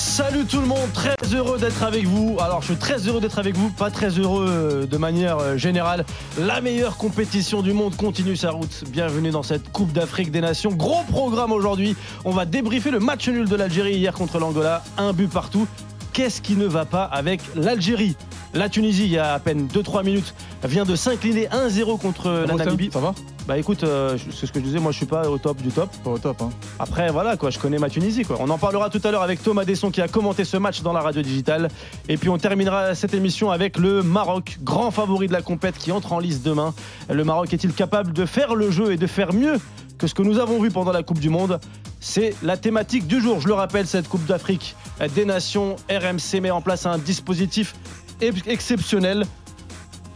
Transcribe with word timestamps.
Salut 0.00 0.46
tout 0.46 0.60
le 0.60 0.66
monde, 0.66 0.90
très 0.94 1.14
heureux 1.34 1.58
d'être 1.58 1.82
avec 1.82 2.06
vous. 2.06 2.38
Alors 2.40 2.62
je 2.62 2.68
suis 2.68 2.76
très 2.76 3.06
heureux 3.06 3.20
d'être 3.20 3.38
avec 3.38 3.54
vous, 3.54 3.68
pas 3.68 3.90
très 3.90 4.08
heureux 4.08 4.46
euh, 4.48 4.86
de 4.86 4.96
manière 4.96 5.36
euh, 5.36 5.56
générale. 5.58 6.06
La 6.38 6.62
meilleure 6.62 6.96
compétition 6.96 7.60
du 7.60 7.74
monde 7.74 7.94
continue 7.96 8.34
sa 8.34 8.50
route. 8.50 8.84
Bienvenue 8.88 9.30
dans 9.30 9.42
cette 9.42 9.70
Coupe 9.70 9.92
d'Afrique 9.92 10.30
des 10.30 10.40
Nations. 10.40 10.70
Gros 10.70 11.02
programme 11.10 11.52
aujourd'hui. 11.52 11.96
On 12.24 12.30
va 12.30 12.46
débriefer 12.46 12.90
le 12.90 12.98
match 12.98 13.28
nul 13.28 13.46
de 13.46 13.54
l'Algérie 13.54 13.92
hier 13.92 14.14
contre 14.14 14.38
l'Angola. 14.38 14.82
Un 14.96 15.12
but 15.12 15.30
partout. 15.30 15.68
Qu'est-ce 16.14 16.40
qui 16.40 16.56
ne 16.56 16.66
va 16.66 16.86
pas 16.86 17.04
avec 17.04 17.42
l'Algérie? 17.54 18.16
La 18.54 18.70
Tunisie, 18.70 19.04
il 19.04 19.12
y 19.12 19.18
a 19.18 19.34
à 19.34 19.38
peine 19.38 19.68
2-3 19.68 20.02
minutes, 20.02 20.34
vient 20.64 20.84
de 20.84 20.96
s'incliner 20.96 21.48
1-0 21.48 21.98
contre 21.98 22.46
la 22.48 22.54
Namibie. 22.54 22.88
Ça 22.90 23.00
va? 23.00 23.14
Bah 23.50 23.58
écoute, 23.58 23.82
euh, 23.82 24.16
c'est 24.32 24.46
ce 24.46 24.52
que 24.52 24.60
je 24.60 24.64
disais, 24.64 24.78
moi 24.78 24.92
je 24.92 24.98
suis 24.98 25.06
pas 25.06 25.28
au 25.28 25.36
top 25.36 25.60
du 25.60 25.70
top. 25.70 25.90
Pas 26.04 26.10
au 26.10 26.18
top, 26.18 26.40
hein. 26.40 26.50
Après, 26.78 27.10
voilà, 27.10 27.36
quoi, 27.36 27.50
je 27.50 27.58
connais 27.58 27.78
ma 27.78 27.90
Tunisie. 27.90 28.22
Quoi. 28.22 28.36
On 28.38 28.48
en 28.48 28.58
parlera 28.58 28.90
tout 28.90 29.00
à 29.02 29.10
l'heure 29.10 29.24
avec 29.24 29.42
Thomas 29.42 29.64
Desson 29.64 29.90
qui 29.90 30.00
a 30.00 30.06
commenté 30.06 30.44
ce 30.44 30.56
match 30.56 30.82
dans 30.82 30.92
la 30.92 31.00
radio 31.00 31.20
digitale. 31.20 31.66
Et 32.08 32.16
puis 32.16 32.28
on 32.28 32.38
terminera 32.38 32.94
cette 32.94 33.12
émission 33.12 33.50
avec 33.50 33.76
le 33.76 34.04
Maroc, 34.04 34.58
grand 34.62 34.92
favori 34.92 35.26
de 35.26 35.32
la 35.32 35.42
compète 35.42 35.76
qui 35.78 35.90
entre 35.90 36.12
en 36.12 36.20
lice 36.20 36.42
demain. 36.44 36.72
Le 37.08 37.24
Maroc 37.24 37.52
est-il 37.52 37.72
capable 37.72 38.12
de 38.12 38.24
faire 38.24 38.54
le 38.54 38.70
jeu 38.70 38.92
et 38.92 38.96
de 38.96 39.08
faire 39.08 39.32
mieux 39.32 39.56
que 39.98 40.06
ce 40.06 40.14
que 40.14 40.22
nous 40.22 40.38
avons 40.38 40.62
vu 40.62 40.70
pendant 40.70 40.92
la 40.92 41.02
Coupe 41.02 41.18
du 41.18 41.28
Monde? 41.28 41.58
C'est 41.98 42.36
la 42.44 42.56
thématique 42.56 43.08
du 43.08 43.20
jour. 43.20 43.40
Je 43.40 43.48
le 43.48 43.54
rappelle, 43.54 43.88
cette 43.88 44.06
Coupe 44.06 44.26
d'Afrique 44.26 44.76
des 45.16 45.24
Nations, 45.24 45.74
RMC 45.90 46.40
met 46.40 46.52
en 46.52 46.60
place 46.60 46.86
un 46.86 46.98
dispositif 46.98 47.74
ex- 48.20 48.42
exceptionnel. 48.46 49.26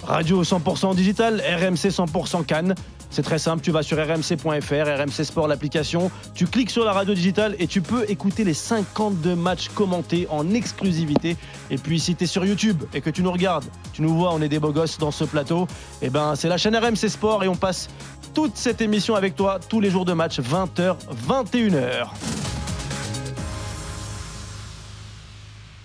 Radio 0.07 0.45
100% 0.45 0.95
digital, 0.95 1.41
RMC 1.41 1.89
100% 1.91 2.45
Cannes. 2.45 2.77
C'est 3.15 3.23
très 3.23 3.39
simple, 3.39 3.63
tu 3.63 3.71
vas 3.71 3.85
sur 3.85 3.97
rmc.fr, 3.97 4.43
RMC 4.43 5.25
Sport 5.25 5.47
l'application, 5.47 6.11
tu 6.35 6.47
cliques 6.47 6.71
sur 6.71 6.85
la 6.85 6.93
radio 6.93 7.15
digitale 7.15 7.55
et 7.61 7.69
tu 7.69 7.81
peux 7.81 8.05
écouter 8.11 8.43
les 8.43 8.55
52 8.55 9.37
matchs 9.37 9.69
commentés 9.69 10.27
en 10.31 10.53
exclusivité. 10.53 11.37
Et 11.71 11.79
puis 11.79 12.01
si 12.01 12.17
tu 12.17 12.25
es 12.25 12.27
sur 12.27 12.45
YouTube 12.45 12.83
et 12.93 13.01
que 13.01 13.11
tu 13.11 13.23
nous 13.23 13.31
regardes, 13.31 13.67
tu 13.93 14.03
nous 14.03 14.13
vois, 14.13 14.35
on 14.35 14.43
est 14.43 14.49
des 14.49 14.59
beaux 14.59 14.73
gosses 14.73 14.99
dans 14.99 15.13
ce 15.13 15.23
plateau, 15.23 15.69
et 16.03 16.11
ben 16.11 16.35
c'est 16.35 16.49
la 16.49 16.57
chaîne 16.57 16.75
RMC 16.75 17.09
Sport 17.09 17.45
et 17.45 17.49
on 17.49 17.55
passe 17.55 17.89
toute 18.35 18.57
cette 18.57 18.81
émission 18.81 19.15
avec 19.15 19.37
toi 19.37 19.61
tous 19.61 19.79
les 19.79 19.91
jours 19.91 20.05
de 20.05 20.13
match 20.13 20.41
20h 20.41 20.97
21h. 21.29 22.44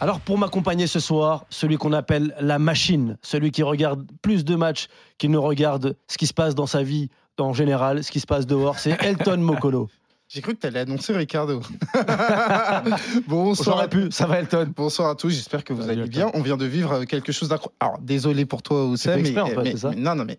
Alors 0.01 0.19
pour 0.21 0.37
m'accompagner 0.37 0.87
ce 0.87 0.99
soir, 0.99 1.45
celui 1.49 1.77
qu'on 1.77 1.91
appelle 1.93 2.33
la 2.39 2.57
machine, 2.59 3.17
celui 3.21 3.51
qui 3.51 3.63
regarde 3.63 4.05
plus 4.21 4.45
de 4.45 4.55
matchs 4.55 4.87
qu'il 5.17 5.31
ne 5.31 5.37
regarde 5.37 5.95
ce 6.07 6.17
qui 6.17 6.25
se 6.27 6.33
passe 6.33 6.55
dans 6.55 6.67
sa 6.67 6.83
vie 6.83 7.09
en 7.37 7.53
général, 7.53 8.03
ce 8.03 8.11
qui 8.11 8.19
se 8.19 8.25
passe 8.27 8.45
dehors, 8.45 8.79
c'est 8.79 8.91
Elton 9.03 9.37
Mokolo. 9.37 9.87
J'ai 10.27 10.41
cru 10.41 10.53
que 10.55 10.59
tu 10.59 10.67
allais 10.67 10.81
annoncer 10.81 11.13
Ricardo. 11.13 11.61
Bonsoir. 13.27 13.65
J'aurais 13.77 13.85
à- 13.85 13.87
pu, 13.87 14.11
ça 14.11 14.27
va 14.27 14.39
Elton. 14.39 14.71
Bonsoir 14.75 15.09
à 15.09 15.15
tous, 15.15 15.29
j'espère 15.31 15.63
que 15.63 15.73
vous 15.73 15.81
Salut, 15.81 16.01
allez 16.01 16.09
bien. 16.09 16.29
On 16.33 16.41
vient 16.41 16.57
de 16.57 16.65
vivre 16.65 17.05
quelque 17.05 17.31
chose 17.31 17.49
d'incroyable. 17.49 17.75
Alors, 17.79 17.97
désolé 17.99 18.45
pour 18.45 18.61
toi, 18.61 18.85
Oussem, 18.85 19.15
mais, 19.15 19.21
exprès, 19.29 19.41
en 19.41 19.47
fait, 19.47 19.55
mais- 19.63 19.73
mais- 19.89 19.95
non, 19.95 20.15
non, 20.15 20.25
mais 20.25 20.37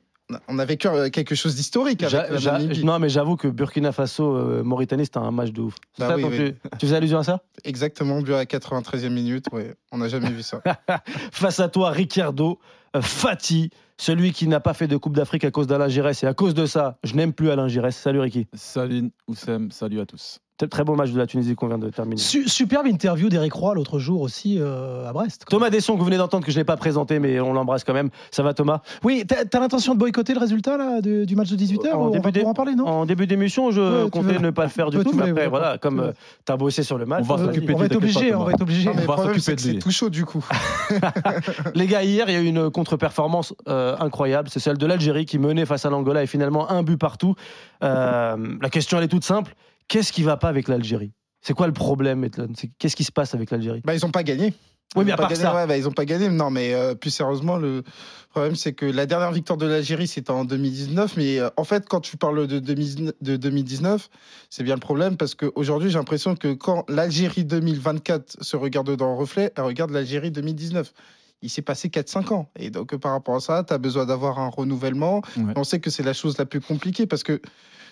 on 0.48 0.58
a 0.58 0.64
vécu 0.64 0.88
euh, 0.88 1.08
quelque 1.10 1.34
chose 1.34 1.54
d'historique 1.56 2.02
avec 2.02 2.10
J'a- 2.12 2.28
la 2.30 2.36
j'a- 2.38 2.52
Namibie. 2.58 2.84
non 2.84 2.98
mais 2.98 3.08
j'avoue 3.08 3.36
que 3.36 3.48
Burkina 3.48 3.92
Faso, 3.92 4.36
euh, 4.36 4.62
Mauritanie, 4.62 5.04
c'était 5.04 5.18
un 5.18 5.30
match 5.30 5.50
de 5.52 5.60
ouf. 5.62 5.74
C'est 5.96 6.02
Bah 6.02 6.08
ça 6.10 6.16
oui, 6.16 6.22
dont 6.22 6.28
oui. 6.30 6.36
Tu, 6.54 6.54
tu 6.78 6.86
faisais 6.86 6.96
allusion 6.96 7.18
à 7.18 7.24
ça? 7.24 7.42
Exactement, 7.64 8.20
but 8.22 8.32
à 8.34 8.36
la 8.38 8.44
93e 8.46 9.08
minute, 9.10 9.46
ouais, 9.52 9.74
on 9.92 9.98
n'a 9.98 10.08
jamais 10.08 10.30
vu 10.30 10.42
ça. 10.42 10.62
Face 11.32 11.60
à 11.60 11.68
toi, 11.68 11.90
Ricardo, 11.90 12.58
Fati, 13.00 13.70
celui 13.96 14.32
qui 14.32 14.48
n'a 14.48 14.60
pas 14.60 14.74
fait 14.74 14.88
de 14.88 14.96
Coupe 14.96 15.14
d'Afrique 15.16 15.44
à 15.44 15.50
cause 15.50 15.66
d'Alain 15.66 15.88
Giresse. 15.88 16.22
Et 16.22 16.26
à 16.26 16.34
cause 16.34 16.54
de 16.54 16.66
ça, 16.66 16.98
je 17.04 17.14
n'aime 17.14 17.32
plus 17.32 17.50
Alain 17.50 17.68
Giresse. 17.68 17.96
Salut 17.96 18.20
Ricky. 18.20 18.46
Salut 18.54 19.10
Oussem, 19.28 19.70
salut 19.70 20.00
à 20.00 20.06
tous. 20.06 20.40
Très- 20.58 20.68
Très 20.68 20.84
beau 20.84 20.94
match 20.94 21.10
de 21.10 21.16
la 21.16 21.26
Tunisie 21.26 21.54
qu'on 21.54 21.68
vient 21.68 21.78
de 21.78 21.88
terminer. 21.88 22.18
Su- 22.20 22.46
superbe 22.46 22.86
interview 22.86 23.30
d'Eric 23.30 23.54
Roy 23.54 23.72
l'autre 23.74 23.98
jour 23.98 24.20
aussi 24.20 24.58
euh, 24.60 25.08
à 25.08 25.12
Brest. 25.14 25.46
Thomas 25.48 25.70
Desson, 25.70 25.94
que 25.94 25.98
vous 26.00 26.04
venez 26.04 26.18
d'entendre, 26.18 26.44
que 26.44 26.52
je 26.52 26.58
n'ai 26.58 26.64
pas 26.64 26.76
présenté, 26.76 27.18
mais 27.18 27.40
on 27.40 27.54
l'embrasse 27.54 27.82
quand 27.82 27.94
même. 27.94 28.10
Ça 28.30 28.42
va 28.42 28.52
Thomas? 28.52 28.82
Oui, 29.02 29.24
t'as 29.26 29.36
as, 29.50 29.58
l'intention 29.60 29.94
de 29.94 29.98
boycotter 29.98 30.34
le 30.34 30.38
résultat 30.40 30.76
là, 30.76 31.00
de- 31.00 31.24
du 31.24 31.34
match 31.34 31.48
de 31.48 31.56
18h 31.56 31.94
En 31.94 32.08
On 32.08 32.10
début 32.10 32.42
en 32.44 32.52
parler, 32.52 32.74
non? 32.74 32.84
En 32.86 33.06
début 33.06 33.26
d'émission, 33.26 33.70
je 33.70 34.04
Ouais, 34.04 34.10
comptais 34.10 34.34
veux- 34.34 34.38
ne 34.40 34.50
pas 34.50 34.64
le 34.64 34.68
faire 34.68 34.90
du 34.90 34.98
Ouais, 34.98 35.04
tout, 35.04 35.14
mais 35.14 35.30
après, 35.30 35.44
ouais, 35.44 35.48
voilà, 35.48 35.78
comme 35.78 35.96
tu 35.96 36.02
veux. 36.08 36.14
tu 36.44 36.52
as 36.52 36.56
bossé 36.58 36.82
sur 36.82 36.98
le 36.98 37.06
match. 37.06 37.24
On 37.26 37.28
va 37.28 37.36
vas-y. 37.36 37.46
s'occuper 37.54 37.74
On 37.74 37.78
va 37.78 37.86
être 37.86 37.96
obligé, 37.96 38.34
on 38.34 38.44
va 38.44 38.52
être 38.52 38.60
obligé. 38.60 38.90
C'est 39.38 39.78
tout 39.78 39.90
chaud 39.90 40.10
du 40.10 40.26
coup. 40.26 40.44
Les 41.74 41.86
gars, 41.86 42.02
hier, 42.02 42.28
il 42.28 42.32
y 42.34 42.36
a 42.36 42.40
eu 42.40 42.44
une 42.46 42.68
contre-performance 42.80 43.52
euh, 43.68 43.94
incroyable. 44.00 44.48
C'est 44.48 44.58
celle 44.60 44.78
de 44.78 44.86
l'Algérie 44.86 45.26
qui 45.26 45.38
menait 45.38 45.66
face 45.66 45.84
à 45.84 45.90
l'Angola 45.90 46.22
et 46.22 46.26
finalement 46.26 46.70
un 46.70 46.82
but 46.82 46.96
partout. 46.96 47.34
Euh, 47.84 48.56
la 48.62 48.70
question, 48.70 48.96
elle 48.96 49.04
est 49.04 49.08
toute 49.08 49.24
simple. 49.24 49.54
Qu'est-ce 49.88 50.12
qui 50.12 50.22
va 50.22 50.38
pas 50.38 50.48
avec 50.48 50.66
l'Algérie? 50.66 51.12
C'est 51.42 51.52
quoi 51.52 51.66
le 51.66 51.74
problème, 51.74 52.26
Qu'est-ce 52.78 52.96
qui 52.96 53.04
se 53.04 53.12
passe 53.12 53.34
avec 53.34 53.50
l'Algérie? 53.50 53.82
Bah, 53.84 53.94
ils 53.94 54.02
n'ont 54.02 54.10
pas 54.10 54.22
gagné. 54.22 54.54
Oui, 54.96 55.02
Ils 55.02 55.06
mais 55.06 55.12
ont 55.12 55.14
à 55.14 55.18
part 55.18 55.28
gagné, 55.28 55.42
ça. 55.42 55.54
ouais, 55.54 55.66
bah, 55.66 55.76
ils 55.76 55.84
n'ont 55.84 55.92
pas 55.92 56.04
gagné. 56.06 56.28
Non, 56.30 56.50
mais 56.50 56.72
euh, 56.74 56.94
plus 56.94 57.10
sérieusement, 57.10 57.56
le 57.58 57.84
problème, 58.30 58.56
c'est 58.56 58.72
que 58.72 58.86
la 58.86 59.04
dernière 59.06 59.30
victoire 59.30 59.56
de 59.56 59.66
l'Algérie, 59.66 60.08
c'était 60.08 60.32
en 60.32 60.44
2019. 60.44 61.16
Mais 61.16 61.38
euh, 61.38 61.48
en 61.56 61.64
fait, 61.64 61.86
quand 61.86 62.00
tu 62.00 62.16
parles 62.16 62.46
de, 62.46 62.58
2019 62.58 63.14
de 63.20 63.36
2019, 63.36 64.08
c'est 64.48 64.64
bien 64.64 64.74
le 64.74 64.80
problème 64.80 65.16
parce 65.16 65.34
qu'aujourd'hui, 65.34 65.90
j'ai 65.90 65.98
l'impression 65.98 66.34
que 66.34 66.54
quand 66.54 66.84
l'Algérie 66.88 67.44
2024 67.44 68.38
se 68.40 68.56
regarde 68.56 68.94
dans 68.96 69.12
le 69.12 69.16
reflet, 69.18 69.52
elle 69.56 69.64
regarde 69.64 69.90
l'Algérie 69.92 70.30
2019. 70.32 70.92
Il 71.42 71.48
s'est 71.50 71.62
passé 71.62 71.88
4-5 71.88 72.32
ans. 72.34 72.50
Et 72.58 72.70
donc, 72.70 72.94
par 72.96 73.12
rapport 73.12 73.36
à 73.36 73.40
ça, 73.40 73.64
tu 73.66 73.72
as 73.72 73.78
besoin 73.78 74.04
d'avoir 74.06 74.38
un 74.38 74.48
renouvellement. 74.48 75.22
Ouais. 75.36 75.52
On 75.56 75.64
sait 75.64 75.80
que 75.80 75.88
c'est 75.90 76.02
la 76.02 76.12
chose 76.12 76.36
la 76.38 76.44
plus 76.46 76.60
compliquée 76.60 77.06
parce 77.06 77.22
que 77.22 77.40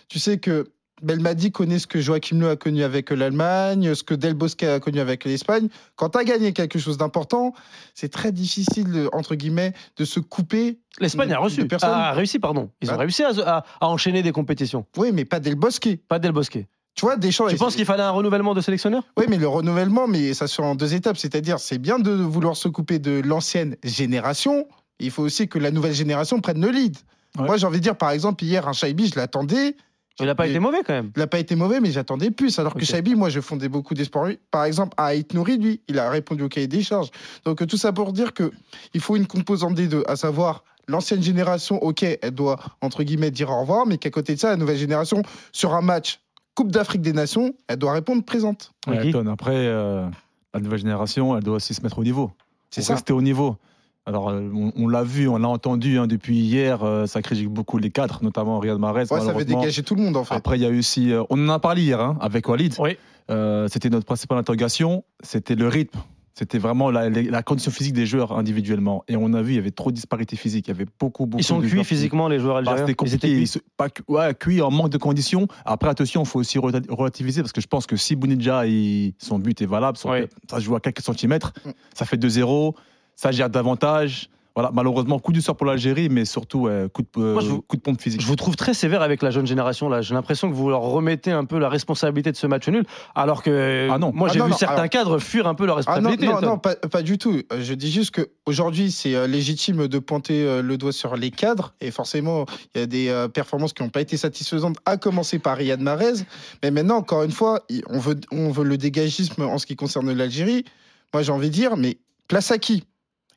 tu 0.09 0.19
sais 0.19 0.39
que 0.39 0.71
Belmadi 1.01 1.53
connaît 1.53 1.79
ce 1.79 1.87
que 1.87 2.01
Joachim 2.01 2.41
Le 2.41 2.51
a 2.51 2.57
connu 2.57 2.83
avec 2.83 3.11
l'Allemagne, 3.11 3.95
ce 3.95 4.03
que 4.03 4.15
Del 4.15 4.35
Bosque 4.35 4.65
a 4.65 4.81
connu 4.81 4.99
avec 4.99 5.25
l'Espagne. 5.25 5.69
Quand 5.95 6.11
tu 6.11 6.19
as 6.19 6.25
gagné 6.25 6.53
quelque 6.53 6.79
chose 6.81 6.99
d'important, 6.99 7.55
c'est 7.95 8.09
très 8.11 8.33
difficile, 8.33 9.09
entre 9.13 9.35
guillemets, 9.37 9.75
de 9.97 10.05
se 10.05 10.19
couper. 10.19 10.81
L'Espagne 10.99 11.33
a 11.33 11.39
reçu. 11.39 11.67
personne. 11.69 11.91
A 11.91 12.13
réussi, 12.13 12.39
pardon. 12.41 12.71
Ils 12.83 12.91
ont 12.91 12.95
Bah. 12.95 12.99
réussi 12.99 13.23
à, 13.23 13.31
à- 13.47 13.65
à 13.81 13.87
enchaîner 13.87 14.23
des 14.25 14.33
compétitions. 14.33 14.87
Oui, 14.97 15.13
mais 15.13 15.25
pas 15.25 15.39
Del 15.39 15.55
Bosque. 15.55 15.89
Pas 16.09 16.19
Del 16.19 16.33
Bosque. 16.33 16.59
Tu 16.99 17.05
vois, 17.05 17.17
Deschamps. 17.17 17.47
Tu 17.47 17.55
penses 17.55 17.77
qu'il 17.77 17.85
fallait 17.85 18.03
un 18.03 18.11
renouvellement 18.11 18.55
de 18.55 18.61
sélectionneur? 18.61 19.05
Oui, 19.17 19.27
mais 19.29 19.37
le 19.37 19.47
renouvellement, 19.47 20.09
mais 20.09 20.35
ça 20.35 20.49
se 20.49 20.57
fait 20.57 20.63
en 20.63 20.75
deux 20.75 20.95
étapes. 20.95 21.17
C'est-à-dire, 21.17 21.61
c'est 21.61 21.79
bien 21.79 22.01
de 22.01 22.11
vouloir 22.11 22.57
se 22.57 22.67
couper 22.67 22.99
de 22.99 23.23
l'ancienne 23.25 23.77
génération. 23.85 24.67
Il 24.99 25.13
faut 25.13 25.23
aussi 25.23 25.47
que 25.47 25.61
la 25.61 25.71
nouvelle 25.71 25.95
génération 25.95 26.41
prenne 26.41 26.61
le 26.61 26.73
lead. 26.73 26.97
Ouais. 27.39 27.47
Moi, 27.47 27.57
j'ai 27.57 27.67
envie 27.67 27.79
de 27.79 27.85
dire, 27.85 27.97
par 27.97 28.11
exemple, 28.11 28.43
hier, 28.43 28.67
un 28.67 28.73
Shaibi, 28.73 29.07
je 29.07 29.15
l'attendais. 29.15 29.77
Il 30.19 30.27
n'a 30.27 30.35
pas 30.35 30.49
été 30.49 30.59
mauvais 30.59 30.79
quand 30.85 30.93
même. 30.93 31.13
Il 31.15 31.21
n'a 31.21 31.29
pas 31.29 31.39
été 31.39 31.55
mauvais, 31.55 31.79
mais 31.79 31.93
j'attendais 31.93 32.33
plus. 32.33 32.59
Alors 32.59 32.75
que. 32.75 32.85
Shaibi, 32.85 33.15
moi, 33.15 33.29
je 33.29 33.39
fondais 33.39 33.69
beaucoup 33.69 33.95
d'espoir. 33.95 34.31
Par 34.51 34.65
exemple, 34.65 34.95
à 34.97 35.05
Aït 35.07 35.35
Nouri, 35.35 35.57
lui, 35.57 35.81
il 35.87 36.01
a 36.01 36.11
répondu 36.11 36.43
au 36.43 36.49
cahier 36.49 36.67
des 36.67 36.83
charges. 36.83 37.11
Donc, 37.45 37.65
tout 37.65 37.77
ça 37.77 37.93
pour 37.93 38.13
dire 38.13 38.35
que 38.35 38.51
il 38.93 39.01
faut 39.01 39.15
une 39.15 39.29
composante 39.29 39.77
des 39.77 39.87
deux, 39.87 40.03
à 40.09 40.17
savoir 40.17 40.65
l'ancienne 40.89 41.23
génération, 41.23 41.81
ok, 41.81 42.03
elle 42.03 42.33
doit, 42.33 42.59
entre 42.81 43.05
guillemets, 43.05 43.31
dire 43.31 43.51
au 43.51 43.61
revoir, 43.61 43.87
mais 43.87 43.99
qu'à 43.99 44.11
côté 44.11 44.35
de 44.35 44.41
ça, 44.41 44.49
la 44.49 44.57
nouvelle 44.57 44.79
génération, 44.79 45.23
sur 45.53 45.75
un 45.75 45.83
match 45.83 46.19
Coupe 46.59 46.73
d'Afrique 46.73 47.03
des 47.03 47.13
Nations, 47.13 47.55
elle 47.69 47.77
doit 47.77 47.93
répondre 47.93 48.25
présente. 48.25 48.73
Ouais, 48.89 49.13
Ton, 49.13 49.29
après, 49.29 49.55
euh, 49.55 50.09
la 50.53 50.59
nouvelle 50.59 50.81
génération, 50.81 51.37
elle 51.37 51.45
doit 51.45 51.55
aussi 51.55 51.73
se 51.73 51.83
mettre 51.83 52.01
au 52.01 52.03
niveau. 52.03 52.33
C'est 52.71 52.83
ça. 52.83 52.95
Rester 52.95 53.13
au 53.13 53.23
niveau. 53.23 53.55
Alors, 54.07 54.31
euh, 54.31 54.51
on, 54.53 54.73
on 54.75 54.89
l'a 54.89 55.05
vu, 55.05 55.29
on 55.29 55.39
l'a 55.39 55.47
entendu 55.47 56.01
hein, 56.01 56.09
depuis 56.09 56.37
hier, 56.37 56.83
euh, 56.83 57.07
ça 57.07 57.23
critique 57.23 57.49
beaucoup 57.49 57.79
les 57.79 57.93
cadres, 57.93 58.19
notamment 58.23 58.59
Riyad 58.59 58.77
Mahrez. 58.77 59.03
Ouais, 59.03 59.07
ça 59.07 59.15
veut 59.19 59.27
malheureusement. 59.27 59.61
dégager 59.61 59.85
tout 59.85 59.95
le 59.95 60.03
monde, 60.03 60.17
en 60.17 60.25
fait. 60.25 60.35
Après, 60.35 60.59
il 60.59 60.63
y 60.63 60.67
a 60.67 60.71
eu 60.71 60.81
aussi, 60.81 61.13
euh, 61.13 61.23
on 61.31 61.49
en 61.49 61.53
a 61.53 61.61
parlé 61.61 61.83
hier 61.83 62.01
hein, 62.01 62.19
avec 62.21 62.49
Walid. 62.49 62.75
Oui. 62.81 62.97
Euh, 63.31 63.69
c'était 63.71 63.89
notre 63.89 64.07
principale 64.07 64.39
interrogation, 64.39 65.05
c'était 65.23 65.55
le 65.55 65.69
rythme. 65.69 66.01
C'était 66.39 66.59
vraiment 66.59 66.93
la, 66.93 67.11
la- 67.11 67.23
la 67.23 67.43
condition 67.43 67.73
physique 67.73 67.95
des 67.95 68.07
joueurs 68.07 68.39
individuellement. 68.39 69.03
Et 69.09 69.17
on 69.17 69.33
a 69.35 69.43
vu, 69.43 69.55
il 69.55 69.57
y 69.57 69.59
avait 69.59 69.73
trop 69.73 69.91
de 69.91 69.97
disparités 69.97 70.37
physiques. 70.37 70.69
Il 70.69 70.71
y 70.71 70.75
avait 70.75 70.87
beaucoup, 71.01 71.27
beaucoup 71.27 71.41
Ils 71.41 71.45
sont 71.45 71.57
de 71.57 71.63
cuits 71.63 71.71
joueurs 71.71 71.83
qui- 71.83 71.89
physiquement, 71.89 72.29
les 72.29 72.39
joueurs 72.39 72.55
Bah, 72.55 72.59
algériens. 72.61 72.79
c'était 72.83 72.93
Ils 72.93 72.95
compliqué. 72.95 73.17
étaient 73.17 73.29
cuits. 73.35 73.43
Ils 73.43 73.47
se- 73.49 73.59
pas 73.77 73.89
cu- 73.91 74.05
ouais, 74.07 74.33
cuits 74.37 74.63
en 74.63 74.71
manque 74.71 74.91
de 74.91 74.99
conditions. 74.99 75.49
Après, 75.65 75.89
attention, 75.91 76.23
il 76.23 76.29
faut 76.29 76.39
aussi 76.39 76.59
rela- 76.61 76.81
relativiser 76.89 77.43
parce 77.43 77.51
que 77.53 77.61
je 77.61 77.67
pense 77.67 77.87
que 77.89 77.97
si 77.97 78.15
Bounidja, 78.15 78.67
il- 78.69 79.15
son 79.19 79.41
but 79.41 79.61
est 79.63 79.67
valable, 79.67 79.99
son- 79.99 80.11
Oui. 80.13 80.27
ça 80.49 80.61
joue 80.61 80.77
à 80.77 80.81
quelques 80.81 81.01
centimètres, 81.01 81.53
Mm. 81.65 81.71
ça 81.93 82.05
fait 82.05 82.17
2-0, 82.17 82.77
ça 83.17 83.33
gère 83.33 83.51
davantage. 83.51 84.31
Voilà, 84.59 84.73
malheureusement, 84.75 85.21
coup 85.21 85.31
du 85.33 85.41
sort 85.41 85.55
pour 85.57 85.67
l'Algérie, 85.67 86.09
mais 86.09 86.25
surtout 86.25 86.67
euh, 86.67 86.89
coup, 86.89 87.03
de, 87.03 87.09
euh, 87.23 87.33
Moi, 87.35 87.43
je 87.43 87.49
vous- 87.49 87.63
coup 87.63 87.77
de 87.77 87.81
pompe 87.81 88.01
physique. 88.01 88.21
Je 88.21 88.27
vous 88.27 88.35
trouve 88.35 88.57
très 88.57 88.75
sévère 88.75 89.03
avec 89.03 89.23
la 89.23 89.31
jeune 89.31 89.47
génération 89.47 89.89
là. 89.89 90.03
J'ai 90.03 90.15
l'impression 90.15 90.51
que 90.51 90.55
vous 90.57 90.69
leur 90.69 90.81
remettez 90.81 91.31
un 91.31 91.45
peu 91.45 91.61
la 91.61 91.69
responsabilité 91.69 92.33
de 92.33 92.37
ce 92.37 92.49
match 92.49 92.67
nul, 92.69 92.85
alors 93.15 93.45
que 93.45 93.87
Ah 93.89 93.99
non. 93.99 94.11
moi 94.13 94.27
Ah 94.29 94.33
j'ai 94.35 94.41
vu 94.43 94.51
non, 94.51 94.57
certains 94.57 94.75
alors- 94.79 94.89
cadres 94.91 95.19
fuir 95.21 95.47
un 95.47 95.55
peu 95.55 95.65
leur 95.65 95.79
Ah 95.87 96.01
non, 96.01 96.09
responsabilité. 96.11 96.27
non, 96.27 96.41
non, 96.55 96.59
pas, 96.59 96.75
pas 96.75 97.03
du 97.03 97.19
tout. 97.19 97.41
Euh, 97.53 97.61
Je 97.63 97.73
dis 97.75 97.93
juste 97.93 98.11
qu'aujourd'hui, 98.17 98.91
c'est 98.91 99.15
euh, 99.15 99.29
légitime 99.29 99.87
de 99.87 99.99
pointer 100.01 100.61
le 100.61 100.77
doigt 100.77 100.91
sur 100.91 101.15
les 101.17 101.31
cadres. 101.31 101.73
Et 101.81 101.93
forcément, 101.93 102.45
il 102.75 102.81
y 102.81 102.83
a 102.83 102.87
des 102.87 103.27
performances 103.33 103.73
qui 103.73 103.85
n'ont 103.85 103.91
pas 103.91 104.01
été 104.01 104.17
satisfaisantes, 104.17 104.79
à 104.87 104.97
commencer 104.97 105.39
par 105.39 105.57
Riyad 105.57 105.81
Mahrez. 105.81 106.15
Mais 106.65 106.73
maintenant, 106.73 106.97
encore 106.97 107.23
une 107.23 107.31
fois, 107.31 107.61
il- 107.69 107.85
on 107.89 108.01
veut, 108.01 108.17
on 108.33 108.51
veut 108.51 108.65
le 108.65 108.77
dégagisme 108.77 109.41
en 109.43 109.59
ce 109.59 109.67
qui 109.67 109.77
concerne 109.77 110.11
l'Algérie. 110.13 110.65
Moi, 111.15 111.23
j'ai 111.23 111.31
envie 111.31 111.49
de 111.49 111.55
dire, 111.55 111.77
mais 111.77 111.99
place 112.27 112.51
à 112.51 112.59
qui? 112.59 112.83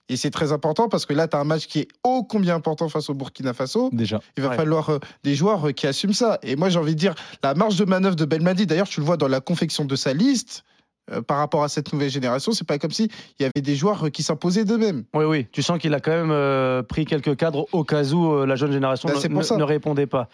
Et 0.09 0.17
c'est 0.17 0.31
très 0.31 0.51
important 0.51 0.89
parce 0.89 1.05
que 1.05 1.13
là, 1.13 1.27
tu 1.27 1.37
as 1.37 1.39
un 1.39 1.43
match 1.45 1.67
qui 1.67 1.79
est 1.79 1.87
ô 2.03 2.23
combien 2.23 2.55
important 2.55 2.89
face 2.89 3.09
au 3.09 3.13
Burkina 3.13 3.53
Faso. 3.53 3.89
Déjà. 3.93 4.19
Il 4.37 4.43
va 4.43 4.49
Ouais. 4.49 4.55
falloir 4.57 4.89
euh, 4.89 4.99
des 5.23 5.35
joueurs 5.35 5.69
euh, 5.69 5.71
qui 5.71 5.87
assument 5.87 6.13
ça. 6.13 6.37
Et 6.43 6.55
moi, 6.57 6.69
j'ai 6.69 6.79
envie 6.79 6.95
de 6.95 6.99
dire, 6.99 7.15
la 7.43 7.53
marge 7.53 7.77
de 7.77 7.85
manœuvre 7.85 8.15
de 8.17 8.25
Belmadi, 8.25 8.65
d'ailleurs, 8.65 8.89
tu 8.89 8.99
le 8.99 9.05
vois 9.05 9.15
dans 9.17 9.29
la 9.29 9.39
confection 9.39 9.85
de 9.85 9.95
sa 9.95 10.13
liste. 10.13 10.63
euh, 11.11 11.19
par 11.21 11.39
rapport 11.39 11.63
à 11.63 11.67
cette 11.67 11.91
nouvelle 11.93 12.11
génération. 12.11 12.51
C'est 12.51 12.65
pas 12.67 12.77
comme 12.77 12.91
si 12.91 13.09
il 13.39 13.43
y 13.43 13.45
avait 13.45 13.61
des 13.63 13.75
joueurs 13.75 14.11
qui 14.11 14.21
s'imposaient 14.21 14.65
d'eux-mêmes. 14.65 15.03
Oui, 15.15 15.25
oui. 15.25 15.47
Tu 15.51 15.63
sens 15.63 15.79
qu'il 15.79 15.93
a 15.95 15.99
quand 15.99 16.11
même 16.11 16.29
euh, 16.31 16.83
pris 16.83 17.05
quelques 17.05 17.35
cadres 17.35 17.65
au 17.71 17.83
cas 17.83 18.03
où 18.13 18.31
euh, 18.33 18.45
la 18.45 18.55
jeune 18.55 18.71
génération 18.71 19.09
Bah, 19.09 19.15
ne- 19.15 19.19
c'est 19.19 19.27
pour 19.27 19.39
ne- 19.39 19.43
ça. 19.43 19.57
ne 19.57 19.63
répondait 19.63 20.05
pas. 20.05 20.29